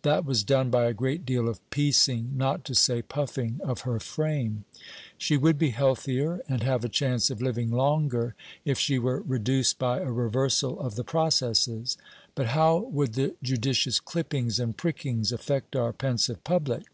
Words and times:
That 0.00 0.24
was 0.24 0.42
done 0.42 0.70
by 0.70 0.86
a 0.86 0.94
great 0.94 1.26
deal 1.26 1.46
of 1.46 1.60
piecing, 1.68 2.38
not 2.38 2.64
to 2.64 2.74
say 2.74 3.02
puffing, 3.02 3.60
of 3.62 3.82
her 3.82 4.00
frame. 4.00 4.64
She 5.18 5.36
would 5.36 5.58
be 5.58 5.72
healthier 5.72 6.40
and 6.48 6.62
have 6.62 6.86
a 6.86 6.88
chance 6.88 7.28
of 7.28 7.42
living 7.42 7.70
longer 7.70 8.34
if 8.64 8.78
she 8.78 8.98
were 8.98 9.20
reduced 9.20 9.78
by 9.78 10.00
a 10.00 10.10
reversal 10.10 10.80
of 10.80 10.94
the 10.94 11.04
processes. 11.04 11.98
But 12.34 12.46
how 12.46 12.78
would 12.78 13.12
the 13.12 13.34
judicious 13.42 14.00
clippings 14.00 14.58
and 14.58 14.74
prickings 14.74 15.32
affect 15.32 15.76
our 15.76 15.92
"pensive 15.92 16.42
public"? 16.44 16.86